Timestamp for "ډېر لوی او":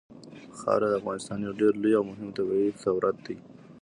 1.61-2.03